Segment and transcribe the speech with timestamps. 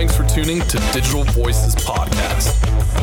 [0.00, 2.56] Thanks for tuning to Digital Voices Podcast,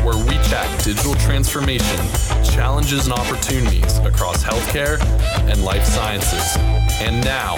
[0.03, 2.03] where we chat digital transformation,
[2.43, 4.99] challenges, and opportunities across healthcare
[5.47, 6.57] and life sciences.
[6.99, 7.53] And now,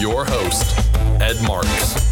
[0.00, 0.76] your host,
[1.22, 2.10] Ed Marx.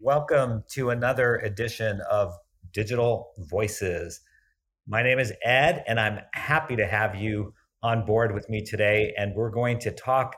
[0.00, 2.34] Welcome to another edition of
[2.72, 4.20] Digital Voices.
[4.88, 7.54] My name is Ed, and I'm happy to have you
[7.84, 9.14] on board with me today.
[9.16, 10.34] And we're going to talk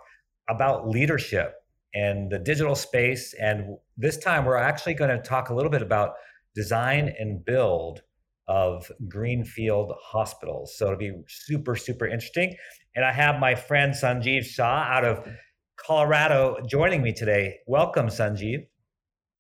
[0.50, 1.54] about leadership
[1.94, 3.34] and the digital space.
[3.40, 6.14] And this time, we're actually going to talk a little bit about
[6.54, 8.02] design and build
[8.48, 10.76] of greenfield hospitals.
[10.76, 12.56] So it'll be super, super interesting.
[12.96, 15.28] And I have my friend Sanjeev Shah out of
[15.76, 17.58] Colorado joining me today.
[17.66, 18.66] Welcome, Sanjeev.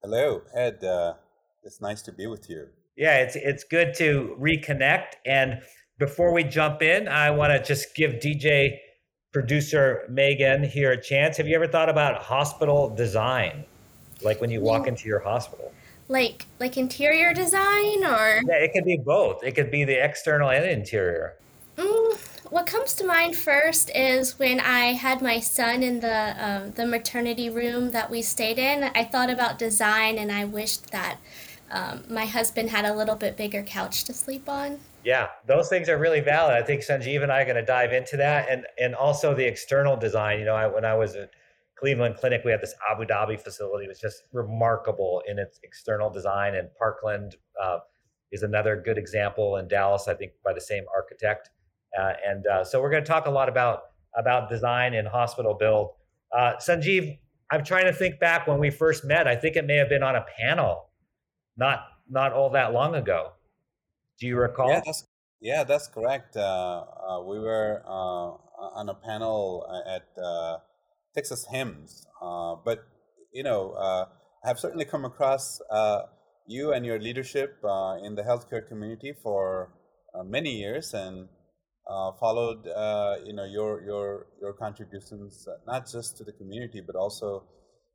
[0.03, 0.83] Hello, Ed.
[0.83, 1.15] Uh,
[1.63, 2.67] it's nice to be with you.
[2.97, 5.15] Yeah, it's it's good to reconnect.
[5.25, 5.61] And
[5.99, 8.79] before we jump in, I want to just give DJ
[9.37, 11.37] producer Megan here a chance.
[11.37, 13.67] Have you ever thought about hospital design,
[14.23, 15.71] like when you walk into your hospital?
[16.09, 19.45] Like like interior design, or yeah, it could be both.
[19.45, 21.35] It could be the external and interior.
[21.77, 22.17] Mm,
[22.49, 26.87] what comes to mind first is when I had my son in the um, the
[26.87, 28.85] maternity room that we stayed in.
[28.85, 31.19] I thought about design, and I wished that
[31.71, 34.79] um, my husband had a little bit bigger couch to sleep on.
[35.07, 36.57] Yeah, those things are really valid.
[36.57, 39.47] I think Sanjeev and I are going to dive into that, and and also the
[39.47, 40.41] external design.
[40.41, 41.31] You know, I, when I was at
[41.79, 43.85] Cleveland Clinic, we had this Abu Dhabi facility.
[43.85, 47.79] It was just remarkable in its external design, and Parkland uh,
[48.33, 50.09] is another good example in Dallas.
[50.09, 51.51] I think by the same architect.
[51.97, 53.83] Uh, and uh, so we're going to talk a lot about
[54.17, 55.91] about design and hospital build.
[56.37, 57.17] Uh, Sanjeev,
[57.53, 59.29] I'm trying to think back when we first met.
[59.29, 60.91] I think it may have been on a panel,
[61.57, 63.35] not not all that long ago.
[64.21, 64.71] Do you recall?
[64.71, 65.05] Yeah, that's,
[65.41, 66.37] yeah, that's correct.
[66.37, 70.07] Uh, uh, we were on a panel at
[71.15, 72.07] Texas HIMSS,
[72.65, 72.87] but
[73.33, 74.09] you know,
[74.45, 75.61] I've certainly come across
[76.47, 77.59] you and your leadership
[78.03, 79.73] in the healthcare community for
[80.25, 81.29] many years, and
[81.87, 86.83] uh, followed uh, you know your your your contributions uh, not just to the community
[86.85, 87.45] but also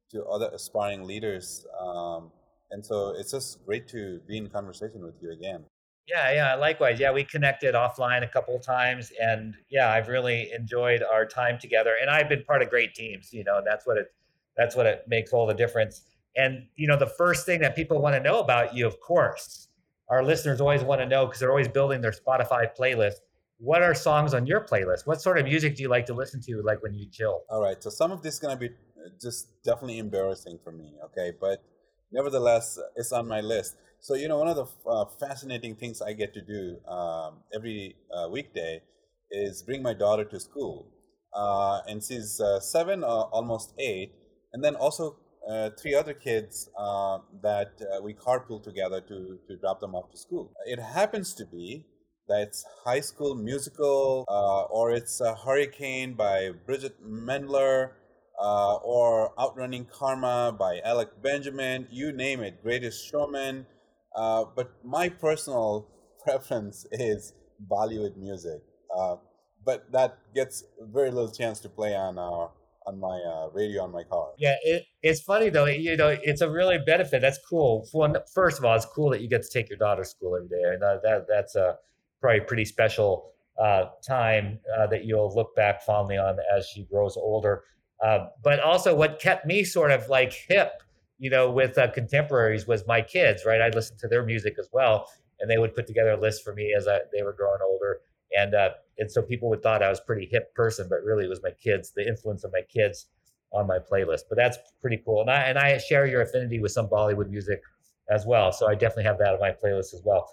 [0.10, 2.32] to other aspiring leaders um,
[2.72, 5.66] and so it's just great to be in conversation with you again
[6.08, 10.52] yeah yeah likewise yeah we connected offline a couple of times and yeah i've really
[10.52, 13.98] enjoyed our time together and i've been part of great teams you know that's what
[13.98, 14.14] it
[14.58, 16.02] that's what it makes all the difference
[16.36, 19.68] and you know the first thing that people want to know about you of course
[20.10, 23.16] our listeners always want to know because they're always building their spotify playlist
[23.62, 25.06] what are songs on your playlist?
[25.06, 27.44] What sort of music do you like to listen to, like when you chill?
[27.48, 30.96] All right, so some of this is gonna be uh, just definitely embarrassing for me,
[31.06, 31.64] okay, but
[32.12, 33.76] nevertheless, it's on my list.
[34.04, 37.96] So you know, one of the uh, fascinating things I get to do um, every
[38.12, 38.82] uh, weekday
[39.30, 40.88] is bring my daughter to school,
[41.36, 44.14] uh, and she's uh, seven, uh, almost eight,
[44.54, 45.18] and then also
[45.80, 46.70] three other kids
[47.44, 47.72] that
[48.04, 50.52] we carpool together to to drop them off to school.
[50.66, 51.86] It happens to be
[52.28, 57.92] that's High School Musical, uh, or it's Hurricane by Bridgit Mendler,
[58.42, 63.68] uh, or Outrunning Karma by Alec Benjamin, you name it, Greatest Showman.
[64.16, 65.88] Uh, but my personal
[66.24, 67.34] preference is
[67.70, 68.62] Bollywood music.
[68.96, 69.16] Uh,
[69.64, 72.48] but that gets very little chance to play on uh,
[72.88, 74.30] on my uh, radio on my car.
[74.38, 75.66] Yeah, it, it's funny though.
[75.66, 77.22] You know, it's a really benefit.
[77.22, 77.88] That's cool.
[78.34, 80.50] First of all, it's cool that you get to take your daughter to school every
[80.50, 80.74] day.
[80.74, 81.78] And that, that that's a
[82.20, 87.18] probably pretty special uh, time uh, that you'll look back fondly on as she grows
[87.18, 87.64] older.
[88.04, 90.81] Uh, but also, what kept me sort of like hip,
[91.22, 93.46] you know, with uh, contemporaries was my kids.
[93.46, 95.08] Right, I listened to their music as well,
[95.40, 98.00] and they would put together a list for me as I, they were growing older.
[98.36, 101.30] And uh, and so people would thought I was pretty hip person, but really it
[101.30, 103.06] was my kids, the influence of my kids
[103.54, 104.22] on my playlist.
[104.30, 105.22] But that's pretty cool.
[105.22, 107.62] And I and I share your affinity with some Bollywood music
[108.10, 110.28] as well, so I definitely have that on my playlist as well.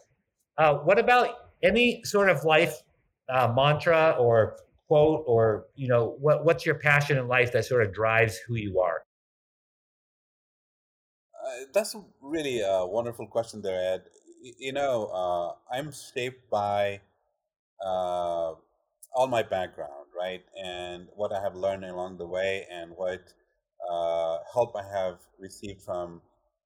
[0.56, 2.82] Uh, what about any sort of life
[3.28, 4.56] uh, mantra or
[4.87, 8.54] quote or you know what what's your passion in life that sort of drives who
[8.54, 9.03] you are
[11.72, 14.03] that's a really a wonderful question there ed
[14.59, 17.00] you know uh, i'm shaped by
[17.84, 18.53] uh,
[19.15, 23.22] all my background right and what i have learned along the way and what
[23.91, 26.21] uh, help i have received from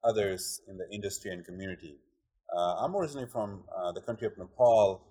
[0.05, 1.97] others in the industry and community
[2.55, 5.03] uh, I'm originally from uh, the country of Nepal.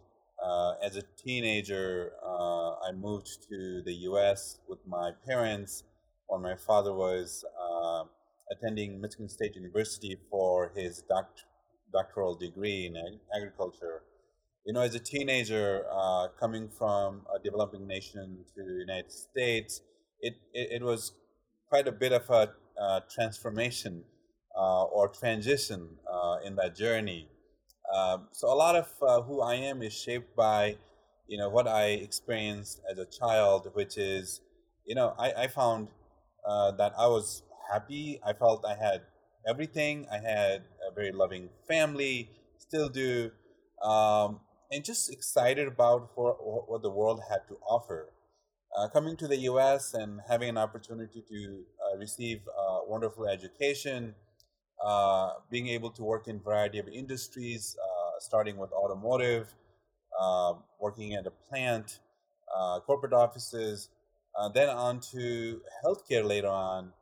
[0.43, 4.59] Uh, as a teenager, uh, I moved to the U.S.
[4.67, 5.83] with my parents
[6.27, 7.60] when my father was uh,
[8.51, 11.45] attending Michigan State University for his doct-
[11.91, 14.03] doctoral degree in ag- agriculture.
[14.65, 19.81] You know, as a teenager uh, coming from a developing nation to the United States,
[20.19, 21.13] it, it, it was
[21.69, 22.49] quite a bit of a
[23.09, 24.03] transformation
[24.57, 27.27] uh, or transition uh, in that journey.
[27.93, 30.77] Um, so a lot of uh, who I am is shaped by,
[31.27, 34.41] you know, what I experienced as a child, which is,
[34.85, 35.87] you know, I, I found
[36.47, 38.19] uh, that I was happy.
[38.25, 39.01] I felt I had
[39.47, 40.05] everything.
[40.11, 43.31] I had a very loving family, still do,
[43.83, 44.39] um,
[44.71, 46.33] and just excited about for,
[46.67, 48.09] what the world had to offer.
[48.77, 49.93] Uh, coming to the U.S.
[49.93, 54.15] and having an opportunity to uh, receive a wonderful education,
[54.83, 59.53] uh, being able to work in a variety of industries, uh, starting with automotive,
[60.19, 61.99] uh, working at a plant,
[62.55, 63.89] uh, corporate offices,
[64.53, 66.93] then on to healthcare later on.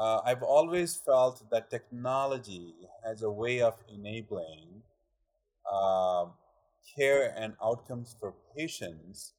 [0.00, 2.74] I've always felt that technology
[3.04, 4.82] has a way of enabling
[5.72, 6.32] um,
[6.96, 9.32] care and outcomes for patients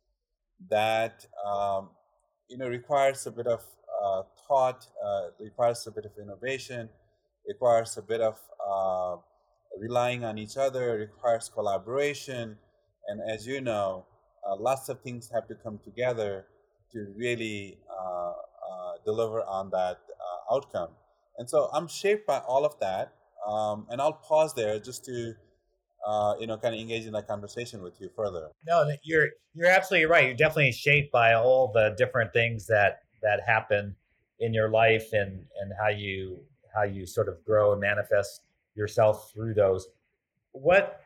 [0.69, 1.89] that um,
[2.49, 3.63] you know requires a bit of
[4.03, 6.89] uh, thought, uh, requires a bit of innovation,
[7.47, 9.17] requires a bit of uh,
[9.79, 12.57] relying on each other, requires collaboration,
[13.07, 14.05] and as you know,
[14.47, 16.45] uh, lots of things have to come together
[16.91, 19.99] to really uh, uh, deliver on that
[20.51, 20.89] outcome.
[21.37, 23.13] And so I'm shaped by all of that,
[23.47, 25.35] um, and I'll pause there just to
[26.05, 28.49] uh, you know, kind of engage in that conversation with you further.
[28.67, 30.25] No, you're you're absolutely right.
[30.25, 33.95] You're definitely shaped by all the different things that that happen
[34.39, 36.39] in your life and and how you
[36.75, 38.41] how you sort of grow and manifest
[38.75, 39.87] yourself through those.
[40.51, 41.01] What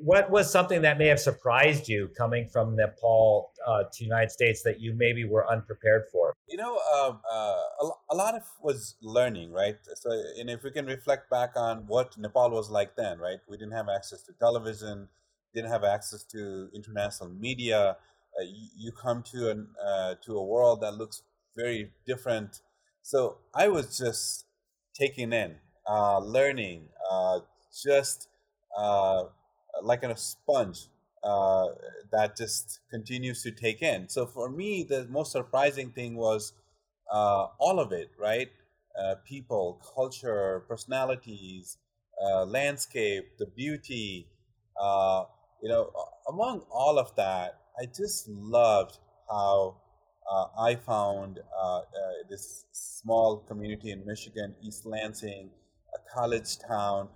[0.00, 4.62] what was something that may have surprised you coming from Nepal uh, to United States
[4.62, 6.34] that you maybe were unprepared for?
[6.48, 9.76] You know, uh, uh, a, a, lot of was learning, right?
[9.94, 13.38] So, and if we can reflect back on what Nepal was like then, right?
[13.48, 15.08] We didn't have access to television,
[15.54, 17.96] didn't have access to international media.
[18.38, 21.22] Uh, you, you, come to an uh, to a world that looks
[21.56, 22.60] very different.
[23.02, 24.46] So I was just
[24.94, 25.56] taking in,
[25.88, 26.88] uh, learning,
[27.82, 28.28] just
[29.82, 30.88] like a sponge
[31.22, 31.68] uh,
[32.12, 34.08] that just continues to take in.
[34.08, 36.52] So for me, the most surprising thing was
[37.10, 38.50] uh, all of it, right?
[38.98, 41.78] Uh, people, culture, personalities,
[42.22, 44.28] uh, landscape, the beauty.
[44.80, 45.24] Uh,
[45.62, 45.90] you know,
[46.28, 48.98] among all of that, I just loved
[49.28, 49.76] how
[50.30, 51.40] uh, I found
[52.30, 55.50] this small community in Michigan, East Lansing,
[55.94, 57.08] a college town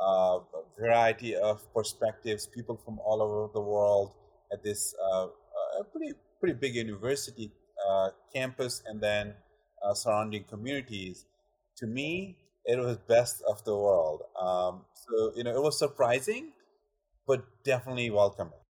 [0.00, 0.40] uh,
[0.78, 4.12] variety of perspectives, people from all over the world
[4.52, 7.50] at this uh, uh pretty pretty big university
[7.88, 9.34] uh, campus, and then
[9.94, 11.26] surrounding communities.
[11.76, 14.22] To me, it was best of the world.
[14.40, 16.52] Um, so you know, it was surprising,
[17.26, 18.60] but definitely welcoming.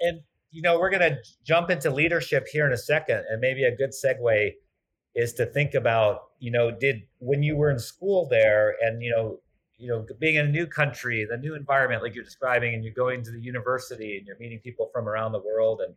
[0.00, 3.64] And you know, we're going to jump into leadership here in a second, and maybe
[3.64, 4.52] a good segue
[5.14, 9.10] is to think about you know did when you were in school there and you
[9.10, 9.40] know
[9.78, 12.94] you know, being in a new country, the new environment, like you're describing, and you're
[12.94, 15.80] going to the university and you're meeting people from around the world.
[15.84, 15.94] And,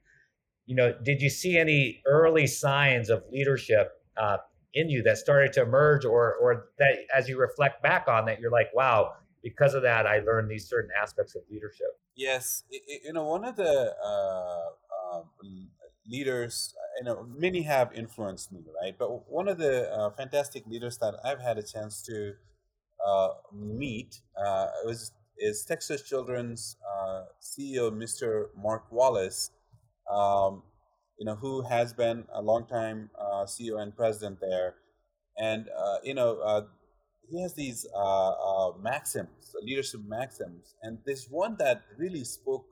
[0.66, 4.38] you know, did you see any early signs of leadership uh,
[4.74, 8.40] in you that started to emerge, or, or that as you reflect back on that,
[8.40, 11.88] you're like, wow, because of that, I learned these certain aspects of leadership?
[12.16, 12.64] Yes.
[12.70, 15.22] You know, one of the uh, uh,
[16.06, 18.96] leaders, you know, many have influenced me, right?
[18.98, 22.34] But one of the uh, fantastic leaders that I've had a chance to uh,
[23.54, 24.68] meet uh,
[25.38, 28.48] is Texas Children's uh, CEO, Mr.
[28.58, 29.52] Mark Wallace,
[30.12, 30.64] um,
[31.18, 34.76] you know, who has been a long time uh, CEO and president there,
[35.38, 36.62] and uh, you know, uh,
[37.30, 37.86] he has these
[38.82, 42.66] maxims, leadership maxims, and there's one that really spoke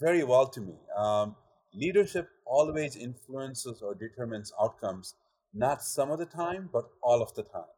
[0.00, 0.74] very well to me.
[0.96, 1.36] Um,
[1.74, 5.14] leadership always influences or determines outcomes,
[5.54, 7.72] not some of the time, but all of the time.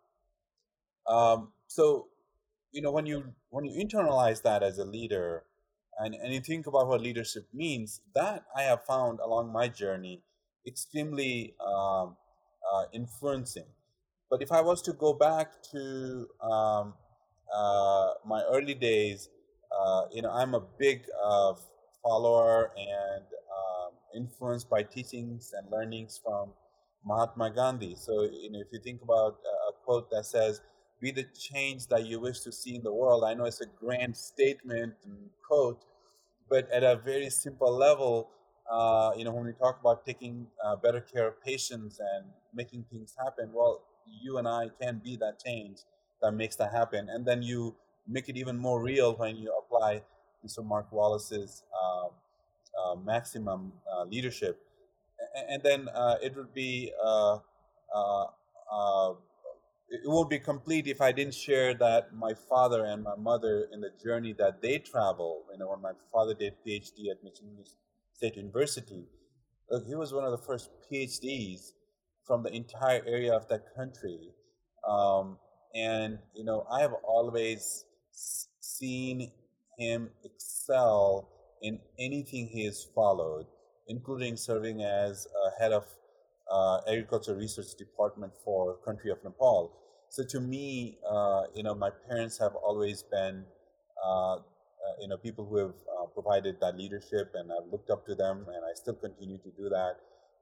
[1.09, 2.09] Um, so,
[2.73, 5.45] you know, when you when you internalize that as a leader,
[5.99, 10.23] and, and you think about what leadership means, that I have found along my journey
[10.67, 12.17] extremely um,
[12.73, 13.67] uh, influencing.
[14.31, 16.95] But if I was to go back to um,
[17.55, 19.29] uh, my early days,
[19.71, 21.55] uh, you know, I'm a big uh,
[22.03, 26.51] follower and um, influenced by teachings and learnings from
[27.05, 27.95] Mahatma Gandhi.
[27.95, 30.61] So, you know, if you think about a quote that says,
[31.05, 33.25] be the change that you wish to see in the world.
[33.25, 35.85] I know it's a grand statement and quote,
[36.49, 38.31] but at a very simple level,
[38.71, 42.87] uh, you know, when we talk about taking uh, better care of patients and making
[42.91, 43.83] things happen, well,
[44.23, 45.81] you and I can be that change
[46.23, 47.11] that makes that happen.
[47.11, 47.77] And then you
[48.09, 50.01] make it even more real when you apply
[50.47, 50.65] Mr.
[50.65, 52.09] Mark Wallace's uh,
[52.81, 54.59] uh maximum uh, leadership.
[55.51, 56.93] And then uh, it would be
[60.03, 63.81] it won't be complete if I didn't share that my father and my mother in
[63.81, 65.45] the journey that they traveled.
[65.53, 67.57] You know, when my father did PhD at Michigan
[68.13, 69.07] State University,
[69.71, 71.73] look, he was one of the first PhDs
[72.27, 74.31] from the entire area of that country.
[74.89, 75.39] Um,
[75.75, 77.85] and you know, I have always
[78.61, 79.31] seen
[79.79, 81.29] him excel
[81.63, 83.47] in anything he has followed,
[83.89, 85.27] including serving as
[85.59, 85.85] head of
[86.51, 89.84] uh, agriculture research department for country of Nepal.
[90.15, 93.45] So to me, uh, you know, my parents have always been,
[94.01, 94.41] uh, uh
[95.01, 98.47] you know, people who have uh, provided that leadership, and I've looked up to them,
[98.47, 99.95] and I still continue to do that.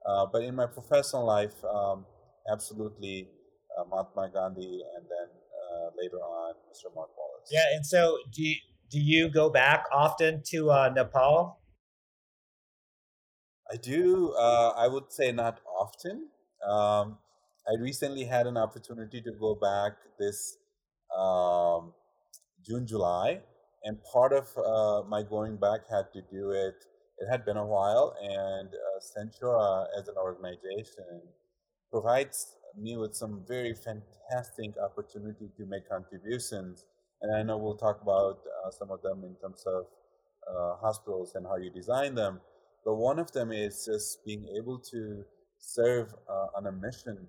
[0.05, 2.05] Uh, but in my professional life, um,
[2.51, 3.29] absolutely,
[3.89, 5.29] Mahatma Gandhi, and then
[5.97, 6.93] later on, Mr.
[6.95, 7.49] Mark Wallace.
[7.51, 8.55] Yeah, and so do you,
[8.91, 11.59] do you go back often to Nepal?
[13.71, 14.33] I do.
[14.37, 16.27] Uh, I would say not often.
[16.63, 17.17] Um,
[17.65, 20.57] I recently had an opportunity to go back this
[21.17, 21.93] um,
[22.65, 23.39] June, July,
[23.85, 26.75] and part of uh, my going back had to do it.
[27.19, 31.21] it had been a while, and uh, Centura as an organization
[31.89, 36.85] provides me with some very fantastic opportunity to make contributions.
[37.21, 39.85] And I know we'll talk about uh, some of them in terms of
[40.51, 42.41] uh, hospitals and how you design them.
[42.83, 45.23] But one of them is just being able to
[45.57, 47.25] serve uh, on a mission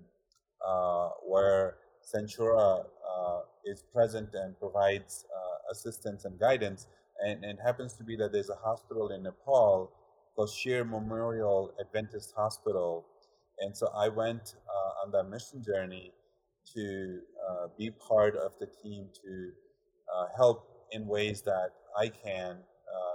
[1.23, 6.87] where Centura uh, is present and provides uh, assistance and guidance.
[7.19, 9.91] And, and, it happens to be that there's a hospital in Nepal
[10.35, 13.05] called Scheer Memorial Adventist Hospital.
[13.59, 16.11] And so I went uh, on that mission journey
[16.75, 17.19] to
[17.49, 19.51] uh, be part of the team to
[20.37, 22.57] help in ways that I can,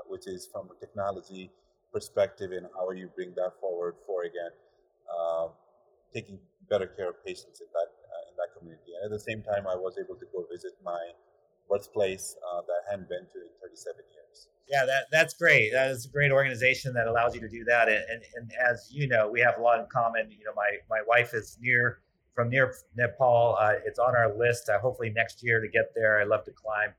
[0.06, 1.50] which is from a technology
[1.92, 4.50] perspective and how you bring that forward for again
[5.10, 5.48] uh,
[6.12, 6.38] taking
[6.70, 8.94] better care of patients in that uh, in that community.
[8.96, 11.10] And at the same time, I was able to go visit my
[11.68, 14.48] birthplace uh, that I hadn't been to in 37 years.
[14.68, 15.72] Yeah, that, that's great.
[15.72, 17.88] That is a great organization that allows you to do that.
[17.88, 20.30] And, and, and as you know, we have a lot in common.
[20.30, 21.98] You know, my, my wife is near
[22.34, 23.56] from near Nepal.
[23.58, 24.68] Uh, it's on our list.
[24.68, 26.20] Uh, hopefully next year to get there.
[26.20, 26.90] I love to climb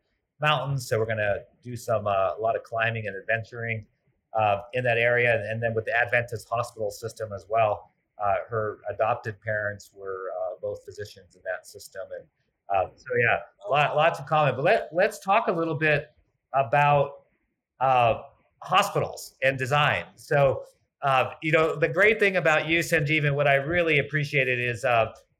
[0.41, 3.85] mountains, so we're going to do some uh, a lot of climbing and adventuring
[4.33, 7.90] uh, in that area, and then with the Adventist hospital system as well.
[8.23, 12.25] Uh, her adopted parents were uh, both physicians in that system, and
[12.69, 13.37] uh, so yeah,
[13.69, 14.55] lot, lots of comment.
[14.55, 16.11] But let let's talk a little bit
[16.53, 17.23] about
[17.79, 18.21] uh,
[18.61, 20.05] hospitals and design.
[20.15, 20.63] So.
[21.03, 24.85] Uh, you know the great thing about you, Sanjeev, and what I really appreciated is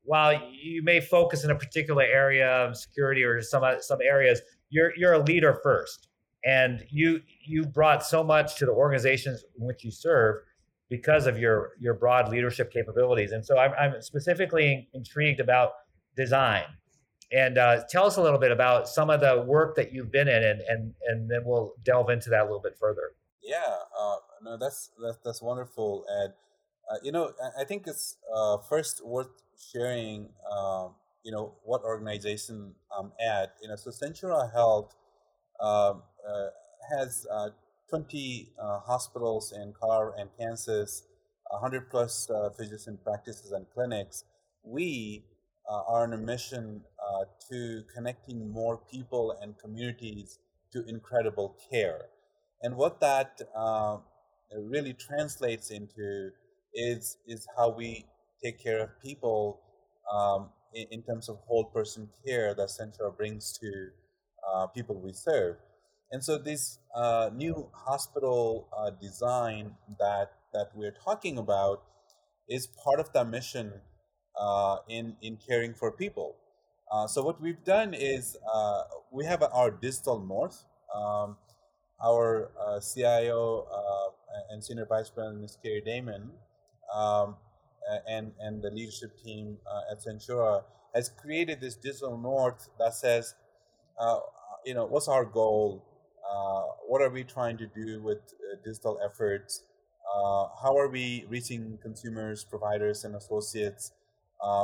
[0.01, 4.91] while you may focus in a particular area of security or some some areas, you're
[4.97, 6.07] you're a leader first
[6.43, 10.37] and you you brought so much to the organizations in which you serve
[10.91, 13.31] because of your your broad leadership capabilities.
[13.31, 15.71] And so i'm, I'm specifically intrigued about
[16.15, 16.65] design.
[17.33, 20.27] And uh, tell us a little bit about some of the work that you've been
[20.27, 23.13] in and and, and then we'll delve into that a little bit further.
[23.41, 26.33] Yeah uh, no that's that's, that's wonderful and
[26.91, 29.31] uh, you know i think it's uh, first worth
[29.71, 33.55] sharing um, you know what organization i'm at.
[33.61, 34.93] You know so centura health
[35.61, 36.47] um, uh,
[36.93, 37.49] has uh,
[37.91, 41.03] 20 uh, hospitals in Colorado and Kansas,
[41.49, 44.23] 100 plus physician practices and clinics.
[44.63, 45.25] We
[45.69, 46.81] are on a mission
[47.49, 50.39] to connecting more people and communities
[50.71, 52.05] to incredible care.
[52.61, 53.41] And what that
[54.57, 56.31] really translates into
[56.73, 58.05] is is how we
[58.43, 59.59] take care of people
[60.11, 63.89] um, in, in, terms of whole person care that Centura brings to
[64.51, 65.57] uh, people we serve.
[66.11, 71.83] And so this uh, new hospital uh, design that that we're talking about
[72.49, 73.71] is part of that mission
[74.39, 76.35] uh, in in caring for people.
[76.91, 80.65] Uh, so what we've done is uh, we have our digital north.
[80.93, 81.37] Um,
[82.03, 83.67] our uh, CIO
[84.49, 85.57] and senior vice president, Ms.
[85.63, 86.31] Carrie Damon,
[86.93, 87.35] um,
[88.09, 89.57] and and the leadership team
[89.89, 90.63] at Centura
[90.95, 93.35] has created this digital north that says,
[94.65, 95.85] you know, what's our goal?
[96.31, 99.63] Uh, what are we trying to do with uh, digital efforts?
[100.15, 103.91] Uh, how are we reaching consumers, providers, and associates?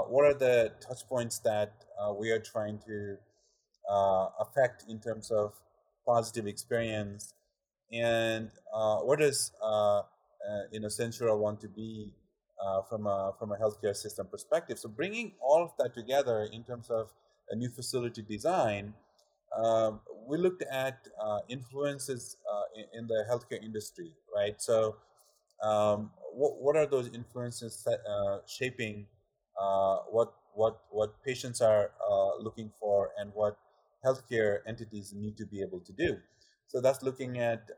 [0.08, 1.72] what are the touch points that
[2.18, 3.16] we are trying to
[4.40, 5.54] affect in terms of
[6.04, 7.36] positive experience?
[7.94, 8.50] And
[9.04, 9.52] where does
[10.72, 10.90] you know
[11.38, 12.12] want to be
[12.64, 14.80] uh, from a from a healthcare system perspective.
[14.80, 17.14] So bringing all of that together in terms of
[17.52, 18.96] a new facility design
[19.56, 24.62] um, we looked at uh, influences uh, in, in, the healthcare industry, right?
[24.62, 24.96] So,
[25.64, 29.08] um, what, what are those influences that, uh, shaping
[30.12, 31.92] what what what patients are
[32.40, 33.58] looking for and what
[34.06, 36.18] healthcare entities need to be able to do.
[36.68, 37.70] So that's looking at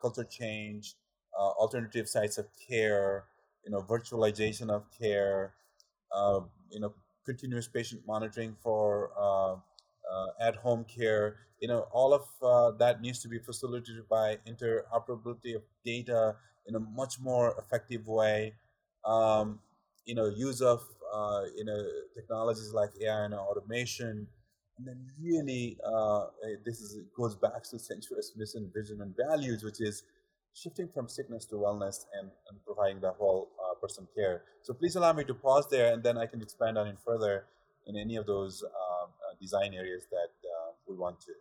[0.00, 0.94] culture change,
[1.34, 3.24] alternative sites of care,
[3.64, 5.54] you know, virtualization of care,
[6.12, 6.40] uh,
[6.70, 6.92] you know,
[7.24, 9.56] continuous patient monitoring for uh,
[10.12, 11.36] uh, at-home care.
[11.60, 16.74] You know, all of uh, that needs to be facilitated by interoperability of data in
[16.74, 18.54] a much more effective way.
[19.04, 19.60] Um,
[20.04, 20.82] you know, use of
[21.56, 24.26] you know technologies like AI and automation
[24.78, 26.26] and then really uh,
[26.64, 30.04] this is goes back to Centura's mission, vision, and values, which is
[30.54, 34.42] shifting from sickness to wellness and, and providing the whole uh, person care.
[34.62, 37.44] So please allow me to pause there, and then I can expand on it further
[37.86, 38.91] in any of those uh, uh
[39.42, 41.32] design areas that uh, we want to.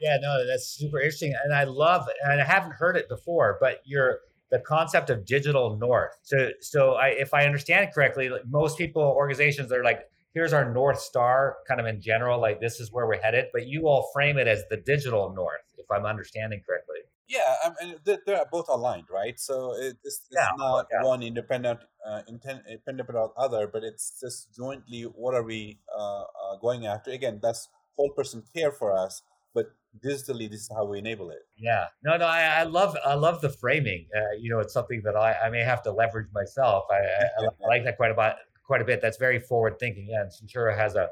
[0.00, 3.80] Yeah, no, that's super interesting, and I love, and I haven't heard it before, but
[3.84, 4.18] you're
[4.50, 6.12] the concept of digital north.
[6.22, 10.00] So, so I, if I understand it correctly, like most people, organizations, they're like,
[10.34, 13.66] here's our north star kind of in general like this is where we're headed but
[13.66, 16.93] you all frame it as the digital north if i'm understanding correctly
[17.28, 21.06] yeah I mean, they're both aligned right so it's, it's yeah, not yeah.
[21.06, 26.56] one independent uh, independent about other but it's just jointly what are we uh, uh,
[26.60, 29.22] going after again that's whole person care for us
[29.54, 29.66] but
[30.04, 33.40] digitally this is how we enable it yeah no no i, I love i love
[33.40, 36.84] the framing uh, you know it's something that I, I may have to leverage myself
[36.90, 39.00] i, I, I like that quite a bit quite a bit.
[39.00, 40.08] That's very forward thinking.
[40.08, 41.10] Yeah, and Centura has a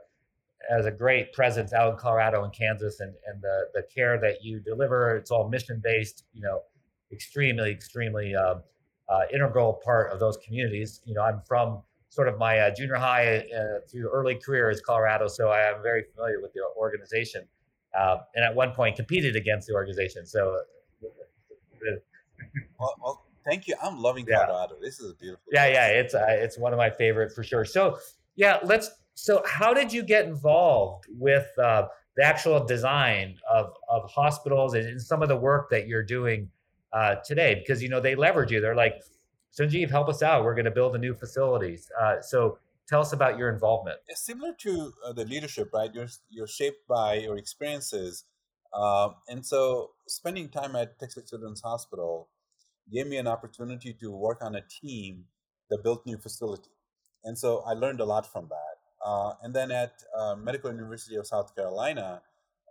[0.69, 4.43] has a great presence out in Colorado and Kansas, and and the the care that
[4.43, 6.25] you deliver, it's all mission based.
[6.33, 6.61] You know,
[7.13, 8.63] extremely extremely um,
[9.09, 11.01] uh, integral part of those communities.
[11.05, 14.81] You know, I'm from sort of my uh, junior high uh, through early career is
[14.81, 17.47] Colorado, so I am very familiar with the organization,
[17.99, 20.27] uh, and at one point competed against the organization.
[20.27, 20.59] So.
[22.79, 23.75] well, well Thank you.
[23.83, 24.75] I'm loving Colorado.
[24.75, 24.87] Yeah.
[24.87, 25.45] This is beautiful.
[25.53, 25.75] Yeah, place.
[25.75, 27.65] yeah, it's uh, it's one of my favorite for sure.
[27.65, 27.99] So,
[28.37, 28.91] yeah, let's.
[29.23, 31.87] So, how did you get involved with uh,
[32.17, 36.51] the actual design of of hospitals and some of the work that you're doing
[36.93, 37.55] uh, today?
[37.55, 38.61] Because you know they leverage you.
[38.61, 39.01] They're like,
[39.57, 40.43] Sanjeev, help us out.
[40.43, 41.89] We're going to build a new facilities.
[42.01, 43.99] Uh, so, tell us about your involvement.
[44.09, 45.95] It's similar to uh, the leadership, right?
[45.95, 48.25] You're you're shaped by your experiences,
[48.75, 52.29] um, and so spending time at Texas Children's Hospital
[52.93, 55.27] gave me an opportunity to work on a team
[55.71, 56.75] that built new facility.
[57.23, 58.72] And so I learned a lot from that.
[59.05, 62.23] Uh, and then at uh, Medical University of South Carolina,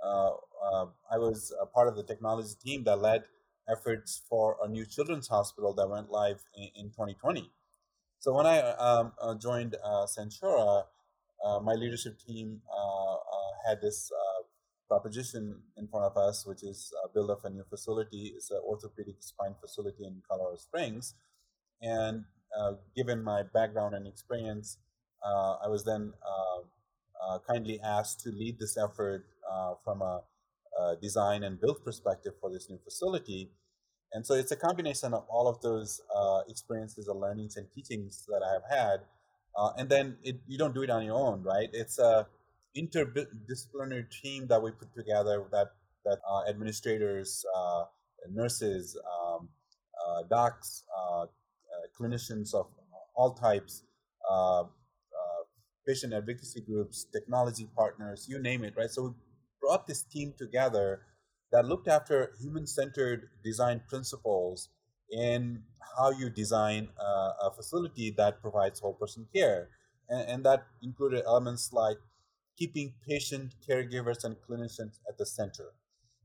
[0.04, 0.32] uh,
[0.64, 3.26] uh I was a part of the technology team that led
[3.70, 7.52] efforts for a new children's hospital that went live in, in 2020.
[8.20, 10.86] So when I um, uh, joined uh, Centura,
[11.64, 12.62] my leadership team
[13.68, 14.12] had this
[14.88, 18.34] proposition in front of us, which is build up a new facility.
[18.36, 21.16] It's an orthopedic spine facility in Colorado Springs.
[21.82, 22.26] And
[22.96, 24.78] given my background and experience,
[25.24, 26.62] I was then uh,
[27.24, 30.22] uh, kindly asked to lead this effort uh, from a,
[30.80, 33.52] a, design and build perspective for this new facility.
[34.14, 36.02] And so it's a combination of all of those
[36.50, 39.00] experiences and learnings and teachings that I have had.
[39.78, 41.70] and then it, you don't do it on your own, right?
[41.72, 42.28] It's a
[42.76, 45.72] interdisciplinary team that we put together that
[46.06, 47.84] that uh, administrators, uh,
[48.32, 49.50] nurses, um,
[50.08, 51.28] uh, docs, uh, uh,
[51.98, 52.68] clinicians of
[53.14, 53.84] all types,
[54.30, 54.64] uh,
[55.88, 58.90] patient advocacy groups, technology partners, you name it, right?
[58.90, 59.10] So we
[59.62, 61.02] brought this team together
[61.52, 64.70] that looked after human-centered design principles
[65.12, 65.64] in
[65.98, 69.70] how you design a facility that provides whole person care.
[70.10, 71.98] And, and, that included elements like
[72.58, 75.74] keeping patient, caregivers, and clinicians at the center,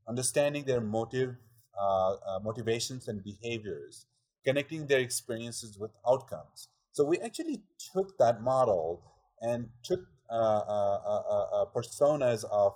[0.08, 1.36] understanding their motive,
[1.80, 4.06] uh, uh, motivations and behaviors,
[4.44, 6.68] connecting their experiences with outcomes.
[6.92, 9.02] So we actually took that model
[9.40, 12.74] and took uh, uh, uh, personas of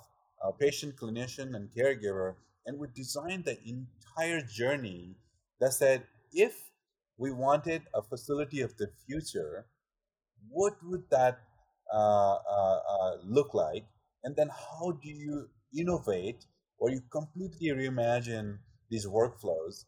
[0.58, 2.34] patient, clinician, and caregiver,
[2.66, 5.16] and we designed the entire journey
[5.60, 6.70] that said, if
[7.18, 9.66] we wanted a facility of the future,
[10.48, 11.40] what would that
[11.92, 13.84] uh, uh, uh, look like?
[14.24, 16.46] And then how do you innovate
[16.78, 18.58] or you completely reimagine
[18.90, 19.84] these workflows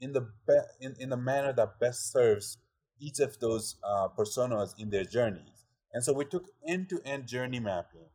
[0.00, 2.58] in the be- in, in the manner that best serves
[3.00, 3.76] each of those
[4.18, 5.61] personas in their journeys.
[5.92, 8.08] And so we took end-to-end journey mapping,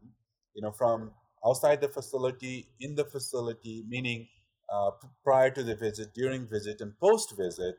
[0.55, 1.11] you know, from
[1.45, 4.27] outside the facility, in the facility, meaning
[4.73, 4.91] uh,
[5.23, 7.75] prior to the visit, during visit, and post-visit,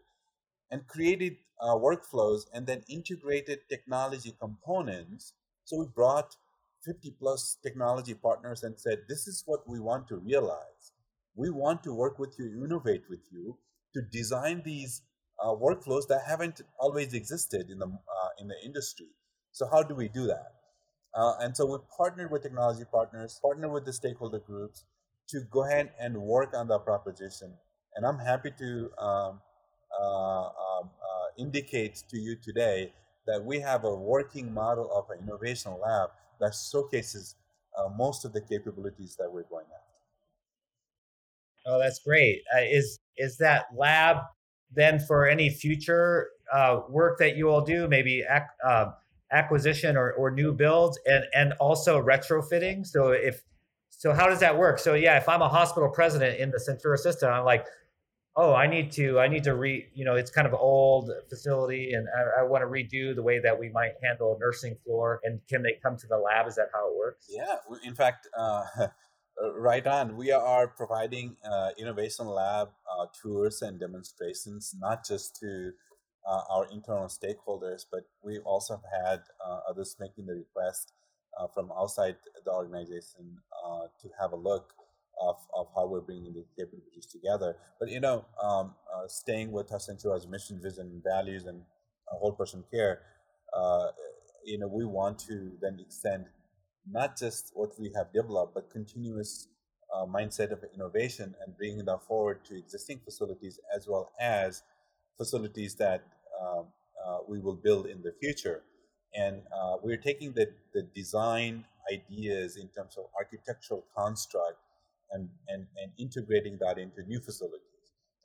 [0.71, 5.33] and created uh, workflows and then integrated technology components
[5.69, 6.35] so we brought
[6.87, 10.93] 50 plus technology partners and said, this is what we want to realize.
[11.35, 13.59] We want to work with you, innovate with you
[13.93, 15.03] to design these
[15.39, 19.09] uh, workflows that haven't always existed in the, uh, in the industry.
[19.53, 20.53] So how do we do that?
[21.15, 24.85] Uh, and so we partnered with technology partners, partnered with the stakeholder groups
[25.29, 27.53] to go ahead and work on that proposition.
[27.97, 29.41] And I'm happy to um,
[30.01, 30.51] uh, um,
[30.85, 32.93] uh, indicate to you today
[33.27, 37.37] that we have a working model of an innovation lab that showcases
[37.77, 39.85] uh, most of the capabilities that we're going after.
[41.67, 42.43] Oh, that's great.
[42.55, 44.19] Uh, is is that lab
[44.75, 48.45] then for any future uh, work that you all do, maybe ac-
[49.33, 52.87] acquisition or, or new builds, and and also retrofitting?
[52.87, 53.43] So if
[53.91, 54.79] so, how does that work?
[54.79, 57.67] So yeah, if I'm a hospital president in the Centura system, I'm like,
[58.37, 61.93] oh, I need to, I need to re, you know, it's kind of old facility,
[61.93, 65.21] and I, I want to redo the way that we might handle a nursing floor.
[65.25, 66.47] And can they come to the lab?
[66.47, 67.27] Is that how it works?
[67.29, 68.63] Yeah, in fact, uh,
[69.57, 70.17] right on.
[70.17, 75.73] We are providing uh, innovation lab uh, tours and demonstrations, not just to
[76.27, 80.93] uh, our internal stakeholders, but we also have had uh, others making the request
[81.39, 83.39] uh, from outside the organization
[84.03, 84.73] to have a look
[85.21, 87.57] of, of how we're bringing the capabilities together.
[87.79, 91.63] But you know, um, uh, staying with Centura's mission, vision, values, and
[92.07, 93.01] whole person care,
[93.55, 93.89] uh,
[94.45, 96.27] you know, we want to then extend
[96.91, 99.49] not just what we have developed, but continuous
[99.95, 104.63] uh, mindset of innovation and bringing that forward to existing facilities as well as
[105.19, 106.05] facilities that
[106.41, 106.67] um,
[107.07, 108.63] uh, we will build in the future.
[109.15, 114.59] And uh, we're taking the, the design ideas in terms of architectural construct
[115.11, 117.63] and, and, and integrating that into new facilities.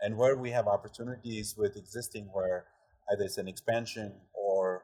[0.01, 2.65] And where we have opportunities with existing, where
[3.11, 4.83] either it's an expansion or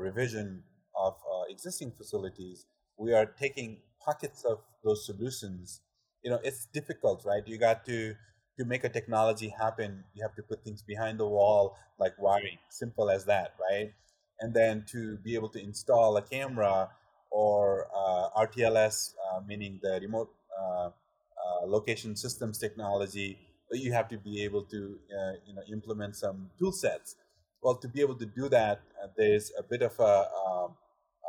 [0.00, 0.62] revision
[0.98, 5.80] of uh, existing facilities, we are taking pockets of those solutions.
[6.22, 7.42] You know, it's difficult, right?
[7.46, 8.14] You got to
[8.58, 12.58] to make a technology happen, you have to put things behind the wall, like wiring,
[12.68, 13.92] simple as that, right?
[14.40, 16.90] And then to be able to install a camera
[17.30, 23.38] or uh, RTLS, uh, meaning the remote uh, uh, location systems technology,
[23.72, 27.16] you have to be able to uh, you know implement some tool sets.
[27.62, 30.74] Well, to be able to do that, uh, there's a bit of a, um,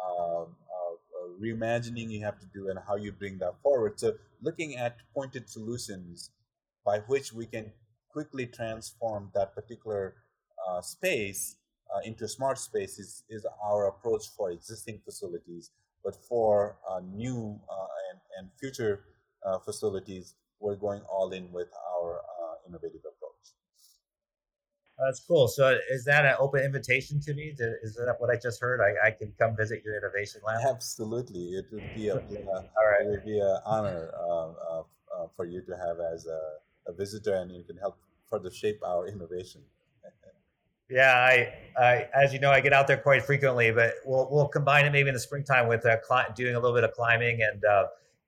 [0.02, 4.00] um, a reimagining you have to do and how you bring that forward.
[4.00, 6.30] So, looking at pointed solutions
[6.86, 7.72] by which we can
[8.10, 10.16] quickly transform that particular
[10.68, 11.58] uh, space
[11.94, 15.72] uh, into smart space is, is our approach for existing facilities.
[16.04, 17.60] But for uh, new
[18.10, 19.04] and, and future
[19.46, 23.32] uh, facilities, we're going all in with our uh, innovative approach.
[25.00, 25.48] That's cool.
[25.48, 27.54] So, is that an open invitation to me?
[27.58, 28.80] To, is that what I just heard?
[28.82, 30.62] I, I can come visit your innovation lab.
[30.70, 33.02] Absolutely, it would be a, uh, all right.
[33.02, 36.40] It would be an honor uh, uh, uh, for you to have as a,
[36.88, 37.98] a, visitor, and you can help
[38.30, 39.62] further shape our innovation.
[40.90, 44.48] yeah, I, I, as you know, I get out there quite frequently, but we'll we'll
[44.48, 47.64] combine it maybe in the springtime with cli- doing a little bit of climbing and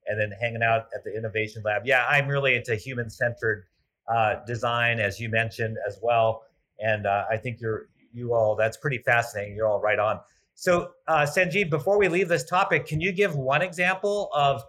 [0.07, 1.83] and then hanging out at the innovation lab.
[1.85, 3.65] Yeah, I'm really into human centered
[4.07, 6.43] uh, design, as you mentioned as well.
[6.79, 9.55] And uh, I think you're you all that's pretty fascinating.
[9.55, 10.19] You're all right on.
[10.55, 14.63] So, uh, Sanjeev, before we leave this topic, can you give one example of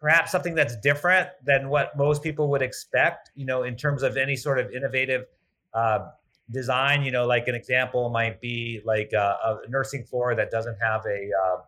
[0.00, 3.30] perhaps something that's different than what most people would expect?
[3.34, 5.26] You know, in terms of any sort of innovative
[5.74, 6.08] uh,
[6.50, 7.02] design.
[7.02, 11.02] You know, like an example might be like a, a nursing floor that doesn't have
[11.06, 11.58] a uh,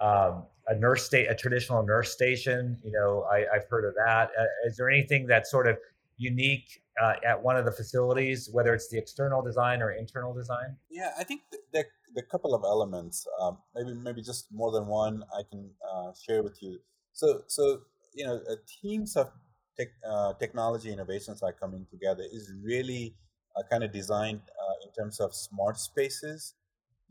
[0.00, 2.78] um, a nurse state, a traditional nurse station.
[2.84, 4.30] You know, I, have heard of that.
[4.38, 5.78] Uh, is there anything that's sort of
[6.18, 10.76] unique uh, at one of the facilities, whether it's the external design or internal design?
[10.90, 11.42] Yeah, I think
[11.72, 16.12] the, the couple of elements, um, maybe maybe just more than one, I can uh,
[16.12, 16.78] share with you.
[17.18, 17.80] So so
[18.14, 19.32] you know, uh, teams of
[19.76, 23.16] tech, uh, technology innovations are coming together is really
[23.56, 24.42] uh, kind of designed
[24.84, 26.54] in terms of smart spaces,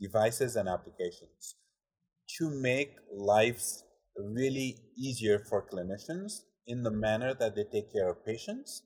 [0.00, 1.56] devices, and applications
[2.38, 3.84] to make lives
[4.16, 8.82] really easier for clinicians in the manner that they take care of patients.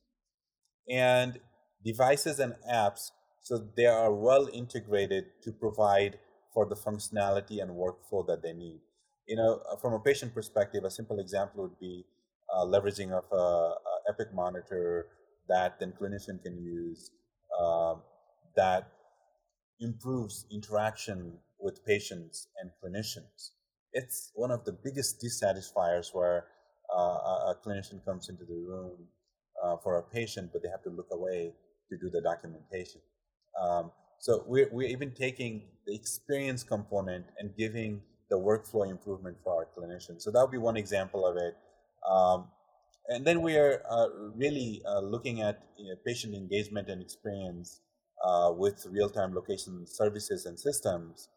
[0.89, 1.39] And
[1.85, 6.19] devices and apps so they are well integrated to provide
[6.53, 8.81] for the functionality and workflow that they need
[9.27, 12.05] you know uh, from a patient perspective a simple example would be
[12.53, 13.75] uh, leveraging of a, a,
[14.09, 15.07] epic monitor
[15.47, 17.11] that then clinician can use
[17.59, 17.95] uh,
[18.55, 18.91] that
[19.79, 23.51] improves interaction with patients and clinicians.
[23.93, 26.45] It's one of the biggest dissatisfiers where
[26.93, 28.97] uh, a clinician comes into the room
[29.63, 31.53] uh, for a patient, but they have to look away
[31.89, 33.01] to do the documentation.
[33.61, 39.55] Um, so we're, we're even taking the experience component and giving the workflow improvement for
[39.55, 40.21] our clinicians.
[40.21, 41.55] So that would be one example of it.
[42.09, 42.47] Um,
[43.07, 47.81] and then we are uh, really uh, looking at you know, patient engagement and experience
[48.23, 51.27] uh, with real-time location services and systems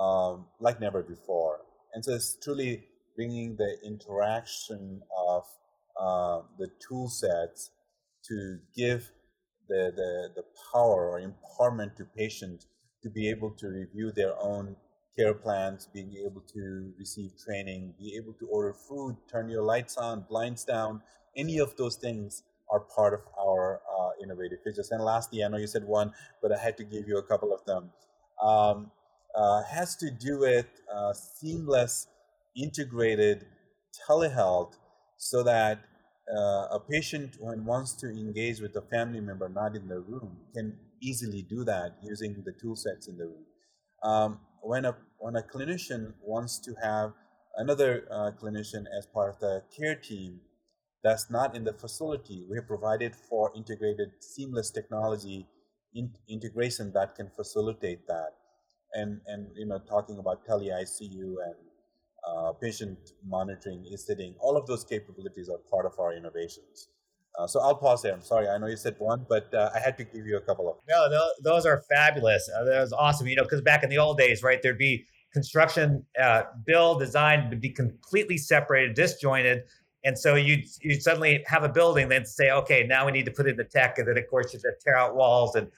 [0.00, 1.60] um, like never before.
[1.94, 5.44] and so it's truly bringing the interaction of
[6.00, 7.70] uh, the tool sets
[8.24, 9.10] to give
[9.68, 12.66] the, the, the power or empowerment to patients
[13.02, 14.76] to be able to review their own
[15.18, 19.96] care plans, being able to receive training, be able to order food, turn your lights
[19.96, 21.02] on, blinds down,
[21.36, 24.90] any of those things are part of our uh, innovative features.
[24.90, 27.52] And lastly, I know you said one, but I had to give you a couple
[27.52, 27.90] of them.
[28.42, 28.90] Um,
[29.34, 32.06] uh, has to do with uh, seamless,
[32.56, 33.46] integrated
[34.08, 34.74] telehealth
[35.16, 35.80] so that
[36.34, 40.36] uh, a patient when wants to engage with a family member not in the room
[40.54, 43.44] can easily do that using the tool sets in the room.
[44.02, 47.12] Um, when a when a clinician wants to have
[47.56, 50.40] another uh, clinician as part of the care team
[51.04, 55.48] that's not in the facility, we have provided for integrated seamless technology
[55.94, 58.30] in, integration that can facilitate that.
[58.94, 61.56] And and you know talking about tele ICU and
[62.28, 66.88] uh, patient monitoring, e-sitting, all of those capabilities are part of our innovations.
[67.38, 68.12] Uh, so I'll pause there.
[68.12, 68.48] I'm sorry.
[68.48, 70.76] I know you said one, but uh, I had to give you a couple of.
[70.88, 71.08] No,
[71.42, 72.48] those are fabulous.
[72.54, 73.26] Uh, that was awesome.
[73.26, 77.48] You know, because back in the old days, right, there'd be construction, uh, build, design
[77.48, 79.62] would be completely separated, disjointed.
[80.04, 83.30] And so you'd, you'd suddenly have a building, then say, okay, now we need to
[83.30, 83.98] put in the tech.
[83.98, 85.68] And then, of course, you just tear out walls and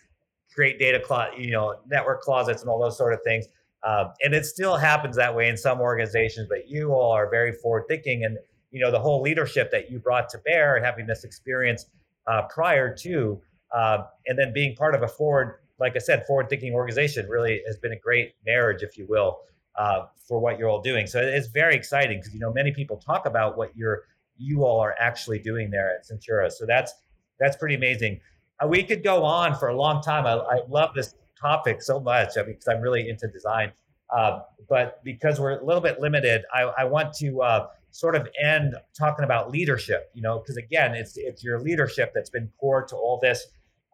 [0.53, 3.47] create data, clo- you know, network closets and all those sort of things.
[3.85, 7.53] Um, and it still happens that way in some organizations, but you all are very
[7.53, 8.25] forward thinking.
[8.25, 8.39] And
[8.75, 11.87] you know the whole leadership that you brought to bear and having this experience
[12.27, 13.41] uh, prior to
[13.73, 17.63] uh, and then being part of a forward like i said forward thinking organization really
[17.67, 19.41] has been a great marriage if you will
[19.77, 21.07] uh, for what you're all doing.
[21.07, 24.03] So it's very exciting because you know many people talk about what you're
[24.37, 26.51] you all are actually doing there at centura.
[26.51, 26.95] So that's
[27.39, 28.21] that's pretty amazing.
[28.63, 30.27] Uh, we could go on for a long time.
[30.27, 33.73] I, I love this topic so much I mean, because i'm really into design.
[34.11, 38.27] Uh, but because we're a little bit limited i, I want to uh, sort of
[38.43, 42.83] end talking about leadership, you know, because again, it's it's your leadership that's been core
[42.83, 43.47] to all this.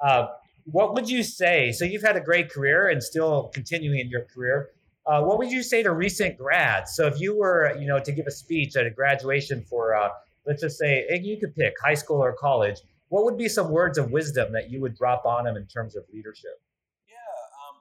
[0.02, 0.28] Uh,
[0.64, 1.70] what would you say?
[1.70, 4.70] So you've had a great career and still continuing in your career.
[5.06, 6.96] Uh, what would you say to recent grads?
[6.96, 10.08] So if you were, you know, to give a speech at a graduation for, uh,
[10.46, 12.80] let's just say, you could pick high school or college.
[13.10, 15.94] What would be some words of wisdom that you would drop on them in terms
[15.94, 16.62] of leadership?
[17.06, 17.16] Yeah,
[17.68, 17.76] um,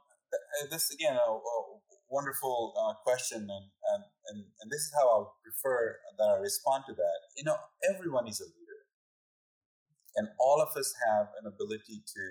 [0.60, 1.79] th- this again, a, a
[2.10, 6.84] wonderful uh, question, and, and and, and this is how I prefer that I respond
[6.88, 7.19] to that.
[7.38, 8.82] You know, everyone is a leader,
[10.17, 12.24] and all of us have an ability to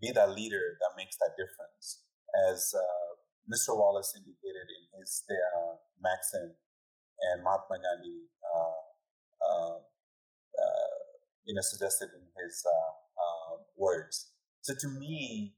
[0.00, 2.02] be that leader that makes that difference.
[2.50, 3.10] As uh,
[3.50, 3.74] Mr.
[3.74, 6.54] Wallace indicated in his uh, maxim,
[7.30, 8.82] and Mahatma Gandhi, uh,
[9.42, 10.98] uh, uh
[11.44, 12.62] you know, suggested in his
[13.76, 14.32] words.
[14.60, 15.54] So to me,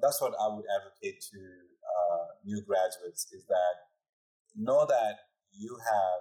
[0.00, 1.67] that's what I would advocate to
[2.48, 3.92] new graduates is that
[4.56, 6.20] know that you have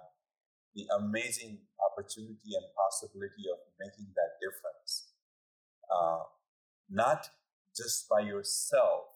[0.76, 5.16] the amazing opportunity and possibility of making that difference.
[5.88, 6.28] Uh,
[6.92, 7.30] not
[7.76, 9.08] just by yourself,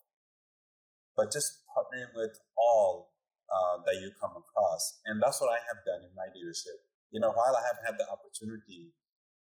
[1.15, 3.11] but just partnering with all
[3.51, 5.01] uh, that you come across.
[5.05, 6.79] And that's what I have done in my leadership.
[7.11, 8.93] You know, while I have had the opportunity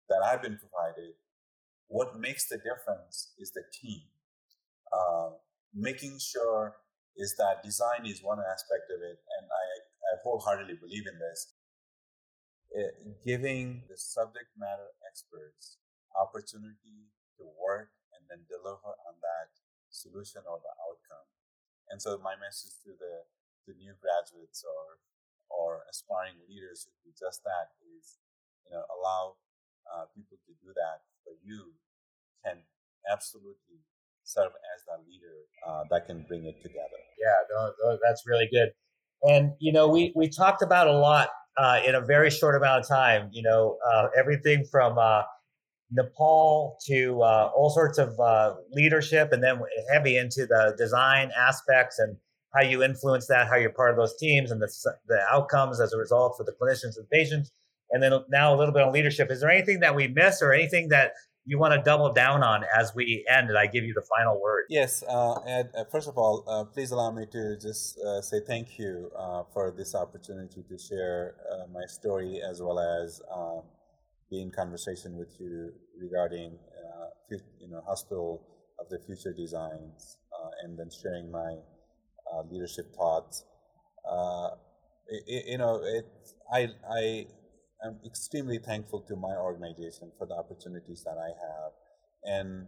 [0.09, 1.15] that I've been provided,
[1.89, 4.03] what makes the difference is the team.
[4.93, 5.31] Uh,
[5.75, 6.77] making sure
[7.17, 11.53] is that design is one aspect of it, and I, I wholeheartedly believe in this.
[12.71, 12.93] It,
[13.25, 15.81] giving the subject matter experts
[16.13, 17.09] opportunity
[17.41, 19.49] to work and then deliver on that
[19.89, 21.29] solution or the outcome.
[21.89, 23.25] And so my message to the,
[23.65, 25.01] the new graduates or
[25.47, 28.19] or aspiring leaders who do just that is,
[28.67, 29.39] you know, allow
[29.87, 31.79] uh, people to do that, but you
[32.43, 32.67] can
[33.07, 33.87] absolutely
[34.27, 35.35] serve as that leader
[35.67, 37.01] uh, that can bring it together.
[37.19, 38.71] Yeah, that's really good.
[39.23, 42.83] And you know, we we talked about a lot uh, in a very short amount
[42.83, 43.31] of time.
[43.33, 45.23] You know, uh, everything from uh,
[45.91, 49.61] Nepal to uh, all sorts of uh, leadership, and then
[49.91, 52.17] heavy into the design aspects and
[52.55, 54.69] how you influence that, how you're part of those teams, and the
[55.09, 57.51] the outcomes as a result for the clinicians and patients.
[57.91, 59.31] And then now a little bit on leadership.
[59.31, 61.13] Is there anything that we miss, or anything that
[61.47, 64.41] you want to double down on as we end and I give you the final
[64.41, 64.65] word.
[64.69, 68.41] Yes, uh, Ed, uh, first of all, uh, please allow me to just uh, say
[68.45, 73.63] thank you uh, for this opportunity to share uh, my story as well as um,
[74.29, 76.59] be in conversation with you regarding
[77.61, 78.43] you know hospital
[78.81, 80.19] of the future designs
[80.63, 81.57] and then sharing my
[82.51, 83.45] leadership thoughts.
[85.09, 86.07] It, you know, it
[86.53, 87.27] I I
[87.85, 91.73] I'm extremely thankful to my organization for the opportunities that I have
[92.25, 92.67] and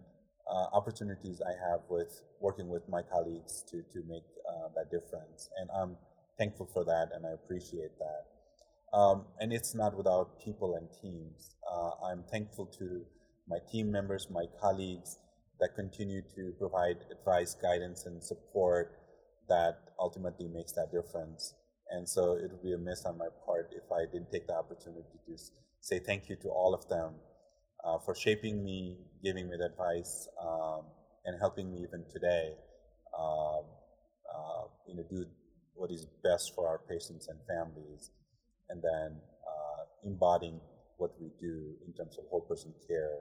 [0.51, 5.49] uh, opportunities I have with working with my colleagues to, to make uh, that difference.
[5.59, 5.97] And I'm
[6.39, 8.97] thankful for that and I appreciate that.
[8.97, 11.57] Um, and it's not without people and teams.
[11.71, 13.03] Uh, I'm thankful to
[13.49, 15.19] my team members, my colleagues
[15.61, 18.93] that continue to provide advice, guidance, and support
[19.49, 21.55] that ultimately makes that difference.
[21.91, 24.55] And so it would be a miss on my part if I didn't take the
[24.55, 25.43] opportunity to
[25.81, 27.15] say thank you to all of them
[27.85, 30.83] uh, for shaping me, giving me the advice, um,
[31.25, 32.53] and helping me even today,
[33.19, 33.63] um,
[34.35, 35.25] uh, you know, do
[35.75, 38.11] what is best for our patients and families,
[38.69, 40.61] and then uh, embodying
[40.97, 43.19] what we do in terms of whole person care.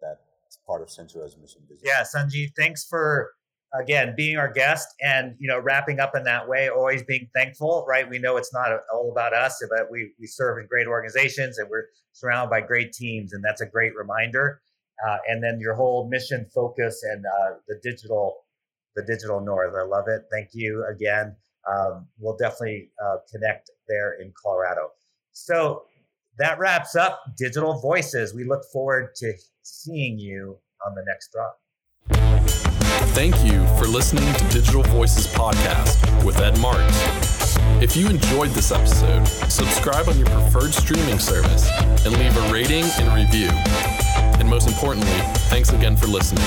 [0.00, 1.84] That's part of Centura's mission vision.
[1.84, 3.32] Yeah, Sanjeev, thanks for
[3.78, 7.84] again being our guest and you know wrapping up in that way always being thankful
[7.88, 8.08] right?
[8.08, 11.68] We know it's not all about us but we, we serve in great organizations and
[11.70, 14.60] we're surrounded by great teams and that's a great reminder.
[15.06, 18.44] Uh, and then your whole mission focus and uh, the digital
[18.96, 19.74] the digital north.
[19.78, 20.22] I love it.
[20.32, 21.36] Thank you again.
[21.70, 24.90] Um, we'll definitely uh, connect there in colorado.
[25.32, 25.84] So
[26.38, 28.34] that wraps up digital voices.
[28.34, 31.60] We look forward to seeing you on the next drop
[33.08, 36.80] Thank you for listening to Digital Voices Podcast with Ed Marx.
[37.82, 41.68] If you enjoyed this episode, subscribe on your preferred streaming service
[42.04, 43.48] and leave a rating and review.
[44.38, 45.10] And most importantly,
[45.48, 46.44] thanks again for listening.